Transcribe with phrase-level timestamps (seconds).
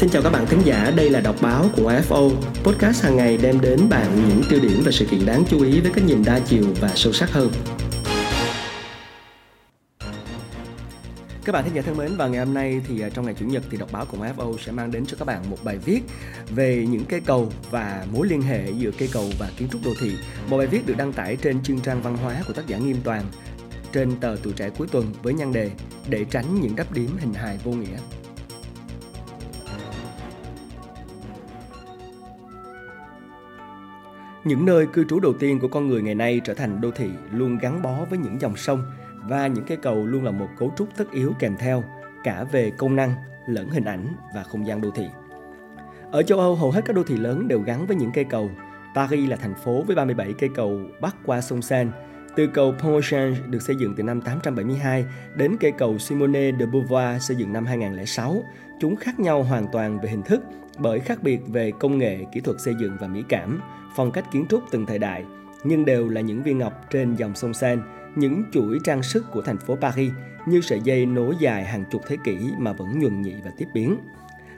[0.00, 2.30] Xin chào các bạn thính giả, đây là đọc báo của AFO,
[2.62, 5.80] podcast hàng ngày đem đến bạn những tiêu điểm và sự kiện đáng chú ý
[5.80, 7.50] với cách nhìn đa chiều và sâu sắc hơn.
[11.44, 13.46] Các bạn thính giả thân mến và ngày hôm nay thì à, trong ngày chủ
[13.46, 16.00] nhật thì đọc báo cùng AFO sẽ mang đến cho các bạn một bài viết
[16.50, 19.90] về những cây cầu và mối liên hệ giữa cây cầu và kiến trúc đô
[20.00, 20.12] thị.
[20.48, 22.96] Một bài viết được đăng tải trên chương trang văn hóa của tác giả Nghiêm
[23.04, 23.24] Toàn
[23.92, 25.70] trên tờ Tuổi trẻ cuối tuần với nhan đề
[26.08, 28.19] để tránh những đắp điểm hình hài vô nghĩa.
[34.44, 37.10] Những nơi cư trú đầu tiên của con người ngày nay trở thành đô thị
[37.32, 38.82] luôn gắn bó với những dòng sông
[39.28, 41.84] và những cây cầu luôn là một cấu trúc tất yếu kèm theo
[42.24, 43.14] cả về công năng
[43.46, 45.06] lẫn hình ảnh và không gian đô thị.
[46.12, 48.50] Ở châu Âu, hầu hết các đô thị lớn đều gắn với những cây cầu.
[48.94, 51.90] Paris là thành phố với 37 cây cầu bắc qua sông Seine.
[52.36, 55.04] Từ cầu Pont Change được xây dựng từ năm 872
[55.36, 58.42] đến cây cầu Simone de Beauvoir xây dựng năm 2006,
[58.80, 60.42] chúng khác nhau hoàn toàn về hình thức
[60.80, 63.60] bởi khác biệt về công nghệ, kỹ thuật xây dựng và mỹ cảm,
[63.96, 65.24] phong cách kiến trúc từng thời đại,
[65.64, 67.82] nhưng đều là những viên ngọc trên dòng sông Seine,
[68.16, 70.12] những chuỗi trang sức của thành phố Paris
[70.46, 73.66] như sợi dây nối dài hàng chục thế kỷ mà vẫn nhuần nhị và tiếp
[73.74, 73.96] biến.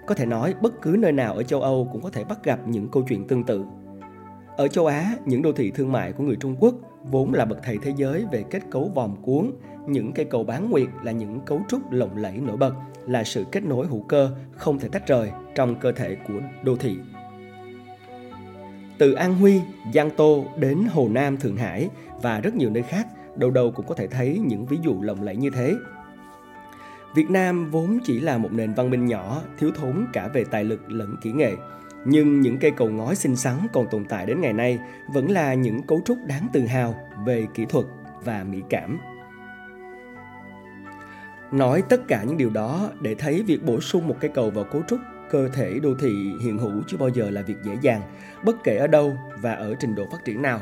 [0.06, 2.58] Có thể nói bất cứ nơi nào ở châu Âu cũng có thể bắt gặp
[2.66, 3.64] những câu chuyện tương tự.
[4.56, 7.58] Ở châu Á, những đô thị thương mại của người Trung Quốc vốn là bậc
[7.62, 9.52] thầy thế giới về kết cấu vòm cuốn,
[9.86, 12.74] những cây cầu bán nguyệt là những cấu trúc lộng lẫy nổi bật,
[13.06, 16.76] là sự kết nối hữu cơ không thể tách rời trong cơ thể của đô
[16.76, 16.98] thị
[19.02, 19.60] từ An Huy,
[19.94, 21.88] Giang Tô đến Hồ Nam, Thượng Hải
[22.22, 25.22] và rất nhiều nơi khác, đầu đầu cũng có thể thấy những ví dụ lộng
[25.22, 25.74] lẫy như thế.
[27.14, 30.64] Việt Nam vốn chỉ là một nền văn minh nhỏ, thiếu thốn cả về tài
[30.64, 31.52] lực lẫn kỹ nghệ.
[32.04, 35.54] Nhưng những cây cầu ngói xinh xắn còn tồn tại đến ngày nay vẫn là
[35.54, 37.86] những cấu trúc đáng tự hào về kỹ thuật
[38.24, 38.98] và mỹ cảm.
[41.52, 44.64] Nói tất cả những điều đó để thấy việc bổ sung một cây cầu vào
[44.64, 48.02] cấu trúc cơ thể đô thị hiện hữu chưa bao giờ là việc dễ dàng,
[48.44, 50.60] bất kể ở đâu và ở trình độ phát triển nào.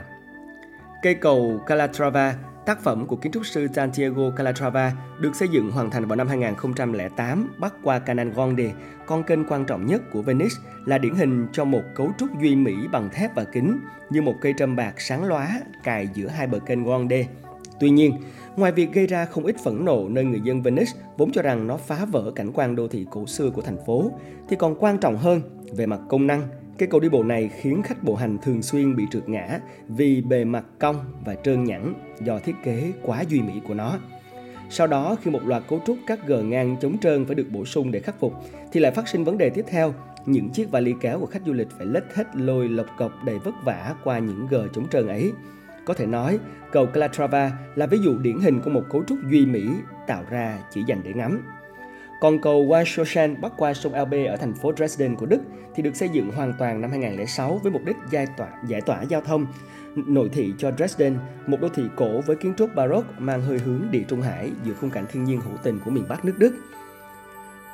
[1.03, 5.91] Cây cầu Calatrava, tác phẩm của kiến trúc sư Santiago Calatrava, được xây dựng hoàn
[5.91, 8.73] thành vào năm 2008 bắc qua Canal Grande,
[9.07, 10.55] con kênh quan trọng nhất của Venice,
[10.87, 13.81] là điển hình cho một cấu trúc duy mỹ bằng thép và kính,
[14.11, 17.27] như một cây trâm bạc sáng lóa cài giữa hai bờ kênh Grande.
[17.81, 18.13] Tuy nhiên,
[18.57, 21.67] Ngoài việc gây ra không ít phẫn nộ nơi người dân Venice vốn cho rằng
[21.67, 24.11] nó phá vỡ cảnh quan đô thị cổ xưa của thành phố,
[24.49, 25.41] thì còn quan trọng hơn
[25.77, 26.49] về mặt công năng,
[26.81, 29.59] cái cầu đi bộ này khiến khách bộ hành thường xuyên bị trượt ngã
[29.89, 33.99] vì bề mặt cong và trơn nhẵn do thiết kế quá duy mỹ của nó.
[34.71, 37.65] Sau đó, khi một loạt cấu trúc các gờ ngang chống trơn phải được bổ
[37.65, 38.35] sung để khắc phục,
[38.73, 39.95] thì lại phát sinh vấn đề tiếp theo.
[40.27, 43.39] Những chiếc vali kéo của khách du lịch phải lết hết lôi lộc cọc đầy
[43.39, 45.33] vất vả qua những gờ chống trơn ấy.
[45.85, 46.39] Có thể nói,
[46.73, 49.69] cầu Calatrava là ví dụ điển hình của một cấu trúc duy mỹ
[50.07, 51.43] tạo ra chỉ dành để ngắm.
[52.21, 55.41] Còn cầu Washoshan bắc qua sông Elbe ở thành phố Dresden của Đức
[55.75, 59.03] thì được xây dựng hoàn toàn năm 2006 với mục đích giải tỏa, giải tỏa
[59.03, 59.47] giao thông
[59.95, 61.17] nội thị cho Dresden,
[61.47, 64.73] một đô thị cổ với kiến trúc Baroque mang hơi hướng địa trung hải giữa
[64.81, 66.53] khung cảnh thiên nhiên hữu tình của miền Bắc nước Đức.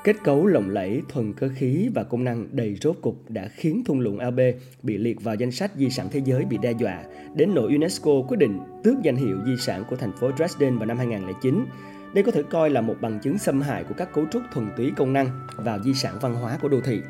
[0.06, 3.82] Kết cấu lộng lẫy, thuần cơ khí và công năng đầy rốt cục đã khiến
[3.86, 4.40] thung lũng AB
[4.82, 8.10] bị liệt vào danh sách di sản thế giới bị đe dọa, đến nỗi UNESCO
[8.28, 11.66] quyết định tước danh hiệu di sản của thành phố Dresden vào năm 2009.
[12.14, 14.70] Đây có thể coi là một bằng chứng xâm hại của các cấu trúc thuần
[14.76, 17.00] túy công năng vào di sản văn hóa của đô thị.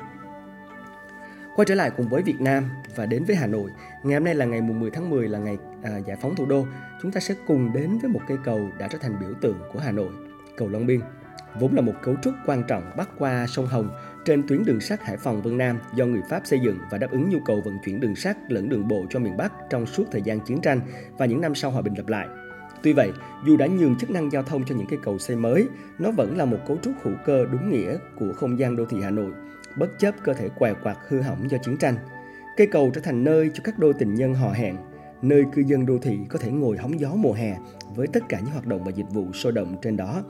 [1.57, 2.65] Quay trở lại cùng với Việt Nam
[2.97, 3.71] và đến với Hà Nội,
[4.05, 6.67] ngày hôm nay là ngày 10 tháng 10 là ngày à, giải phóng thủ đô.
[7.03, 9.78] Chúng ta sẽ cùng đến với một cây cầu đã trở thành biểu tượng của
[9.78, 10.11] Hà Nội,
[10.57, 11.01] cầu Long Biên
[11.61, 13.91] vốn là một cấu trúc quan trọng bắc qua sông Hồng
[14.25, 17.11] trên tuyến đường sắt Hải Phòng Vân Nam do người Pháp xây dựng và đáp
[17.11, 20.05] ứng nhu cầu vận chuyển đường sắt lẫn đường bộ cho miền Bắc trong suốt
[20.12, 20.81] thời gian chiến tranh
[21.19, 22.28] và những năm sau hòa bình lập lại.
[22.83, 23.12] Tuy vậy,
[23.47, 25.69] dù đã nhường chức năng giao thông cho những cây cầu xây mới,
[25.99, 28.97] nó vẫn là một cấu trúc hữu cơ đúng nghĩa của không gian đô thị
[29.03, 29.31] Hà Nội,
[29.78, 31.95] bất chấp cơ thể què quạt hư hỏng do chiến tranh.
[32.56, 34.77] Cây cầu trở thành nơi cho các đôi tình nhân hò hẹn,
[35.22, 37.56] nơi cư dân đô thị có thể ngồi hóng gió mùa hè
[37.95, 40.22] với tất cả những hoạt động và dịch vụ sôi động trên đó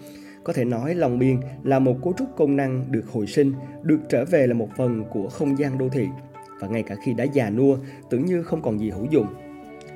[0.46, 3.52] có thể nói Long Biên là một cấu trúc công năng được hồi sinh,
[3.82, 6.08] được trở về là một phần của không gian đô thị
[6.60, 7.76] và ngay cả khi đã già nua,
[8.10, 9.26] tưởng như không còn gì hữu dụng.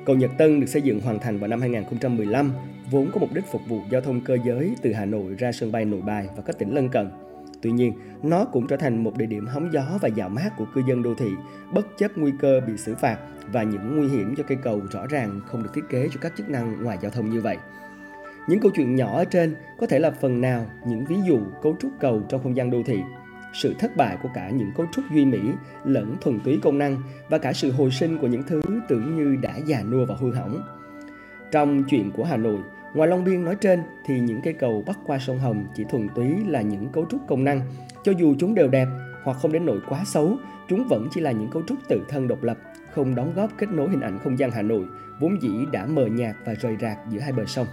[0.05, 2.51] Cầu Nhật Tân được xây dựng hoàn thành vào năm 2015,
[2.91, 5.71] vốn có mục đích phục vụ giao thông cơ giới từ Hà Nội ra sân
[5.71, 7.09] bay Nội Bài và các tỉnh lân cận.
[7.61, 7.93] Tuy nhiên,
[8.23, 11.03] nó cũng trở thành một địa điểm hóng gió và dạo mát của cư dân
[11.03, 11.29] đô thị,
[11.73, 13.17] bất chấp nguy cơ bị xử phạt
[13.51, 16.33] và những nguy hiểm cho cây cầu rõ ràng không được thiết kế cho các
[16.37, 17.57] chức năng ngoài giao thông như vậy.
[18.47, 21.75] Những câu chuyện nhỏ ở trên có thể là phần nào những ví dụ cấu
[21.79, 22.99] trúc cầu trong không gian đô thị.
[23.53, 25.39] Sự thất bại của cả những cấu trúc duy mỹ
[25.83, 26.97] lẫn thuần túy công năng
[27.29, 30.33] và cả sự hồi sinh của những thứ tưởng như đã già nua và hư
[30.33, 30.61] hỏng.
[31.51, 32.59] Trong chuyện của Hà Nội,
[32.93, 36.09] ngoài Long Biên nói trên thì những cây cầu bắc qua sông Hồng chỉ thuần
[36.15, 37.61] túy là những cấu trúc công năng.
[38.03, 38.87] Cho dù chúng đều đẹp,
[39.23, 42.27] hoặc không đến nỗi quá xấu, chúng vẫn chỉ là những cấu trúc tự thân
[42.27, 42.57] độc lập,
[42.93, 44.85] không đóng góp kết nối hình ảnh không gian Hà Nội,
[45.19, 47.67] vốn dĩ đã mờ nhạt và rời rạc giữa hai bờ sông.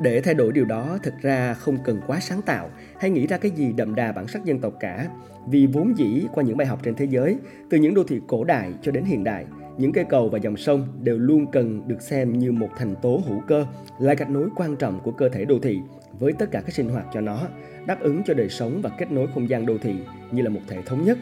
[0.00, 3.38] Để thay đổi điều đó, thực ra không cần quá sáng tạo hay nghĩ ra
[3.38, 5.08] cái gì đậm đà bản sắc dân tộc cả.
[5.46, 7.38] Vì vốn dĩ qua những bài học trên thế giới,
[7.70, 9.46] từ những đô thị cổ đại cho đến hiện đại,
[9.78, 13.20] những cây cầu và dòng sông đều luôn cần được xem như một thành tố
[13.28, 13.66] hữu cơ,
[13.98, 15.78] là gạch nối quan trọng của cơ thể đô thị
[16.18, 17.48] với tất cả các sinh hoạt cho nó,
[17.86, 19.94] đáp ứng cho đời sống và kết nối không gian đô thị
[20.30, 21.18] như là một thể thống nhất.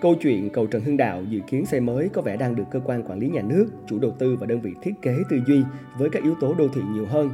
[0.00, 2.80] Câu chuyện cầu Trần Hưng Đạo dự kiến xây mới có vẻ đang được cơ
[2.84, 5.62] quan quản lý nhà nước, chủ đầu tư và đơn vị thiết kế tư duy
[5.98, 7.30] với các yếu tố đô thị nhiều hơn,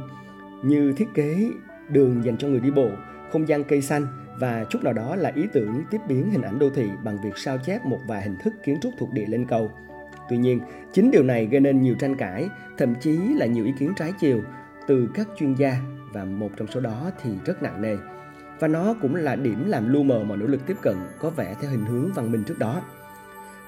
[0.63, 1.49] như thiết kế
[1.89, 2.89] đường dành cho người đi bộ,
[3.31, 4.07] không gian cây xanh
[4.39, 7.37] và chút nào đó là ý tưởng tiếp biến hình ảnh đô thị bằng việc
[7.37, 9.71] sao chép một vài hình thức kiến trúc thuộc địa lên cầu.
[10.29, 10.59] Tuy nhiên,
[10.93, 14.13] chính điều này gây nên nhiều tranh cãi, thậm chí là nhiều ý kiến trái
[14.19, 14.41] chiều
[14.87, 15.77] từ các chuyên gia
[16.13, 17.97] và một trong số đó thì rất nặng nề.
[18.59, 21.55] Và nó cũng là điểm làm lu mờ mọi nỗ lực tiếp cận có vẻ
[21.61, 22.81] theo hình hướng văn minh trước đó.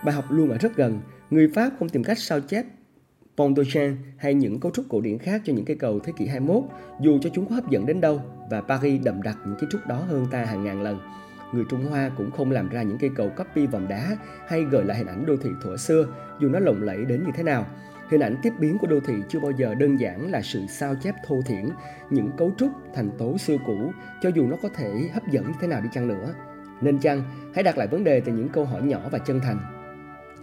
[0.03, 2.65] Bài học luôn ở rất gần, người Pháp không tìm cách sao chép
[3.37, 6.27] Pont d'Ocean hay những cấu trúc cổ điển khác cho những cây cầu thế kỷ
[6.27, 6.63] 21,
[7.01, 9.87] dù cho chúng có hấp dẫn đến đâu và Paris đậm đặc những kiến trúc
[9.87, 10.99] đó hơn ta hàng ngàn lần.
[11.53, 14.17] Người Trung Hoa cũng không làm ra những cây cầu copy vòng đá
[14.47, 16.07] hay gợi lại hình ảnh đô thị thuở xưa,
[16.41, 17.65] dù nó lộng lẫy đến như thế nào.
[18.09, 20.95] Hình ảnh tiếp biến của đô thị chưa bao giờ đơn giản là sự sao
[21.03, 21.69] chép thô thiển,
[22.09, 23.91] những cấu trúc, thành tố xưa cũ,
[24.21, 26.33] cho dù nó có thể hấp dẫn như thế nào đi chăng nữa.
[26.81, 27.23] Nên chăng,
[27.55, 29.75] hãy đặt lại vấn đề từ những câu hỏi nhỏ và chân thành.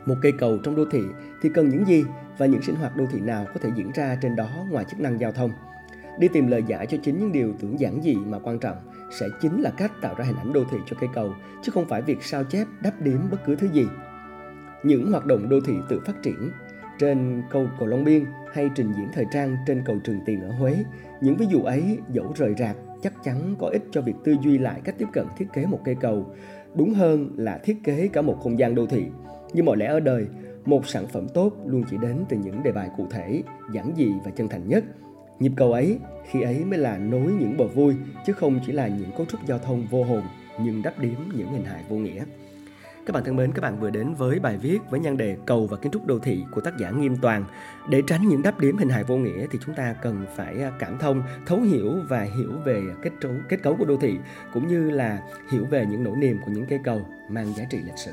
[0.07, 1.03] Một cây cầu trong đô thị
[1.43, 2.05] thì cần những gì
[2.39, 5.01] và những sinh hoạt đô thị nào có thể diễn ra trên đó ngoài chức
[5.01, 5.51] năng giao thông.
[6.19, 8.77] Đi tìm lời giải cho chính những điều tưởng giản dị mà quan trọng
[9.11, 11.89] sẽ chính là cách tạo ra hình ảnh đô thị cho cây cầu, chứ không
[11.89, 13.87] phải việc sao chép đắp điếm bất cứ thứ gì.
[14.83, 16.51] Những hoạt động đô thị tự phát triển
[16.99, 20.51] trên cầu Cầu Long Biên hay trình diễn thời trang trên cầu Trường Tiền ở
[20.51, 20.85] Huế,
[21.21, 24.59] những ví dụ ấy dẫu rời rạc chắc chắn có ích cho việc tư duy
[24.59, 26.35] lại cách tiếp cận thiết kế một cây cầu,
[26.75, 29.07] đúng hơn là thiết kế cả một không gian đô thị.
[29.53, 30.27] Như mọi lẽ ở đời,
[30.65, 34.13] một sản phẩm tốt luôn chỉ đến từ những đề bài cụ thể, giản dị
[34.25, 34.85] và chân thành nhất.
[35.39, 35.99] Nhịp cầu ấy,
[36.31, 37.95] khi ấy mới là nối những bờ vui,
[38.27, 40.23] chứ không chỉ là những cấu trúc giao thông vô hồn,
[40.65, 42.25] nhưng đắp điếm những hình hài vô nghĩa.
[43.07, 45.67] Các bạn thân mến, các bạn vừa đến với bài viết với nhan đề Cầu
[45.67, 47.45] và kiến trúc đô thị của tác giả Nghiêm Toàn.
[47.89, 50.73] Để tránh những đắp điểm hình hài vô nghĩa thì chúng ta cần phải à,
[50.79, 54.19] cảm thông, thấu hiểu và hiểu về kết cấu kết cấu của đô thị
[54.53, 55.23] cũng như là
[55.53, 58.13] hiểu về những nỗi niềm của những cây cầu mang giá trị lịch sử.